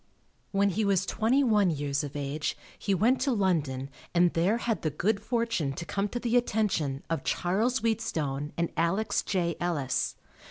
[0.51, 4.81] When he was twenty one years of age he went to London and there had
[4.81, 9.55] the good fortune to come to the attention of Charles Wheatstone and Alex J.
[9.59, 10.15] Ellis.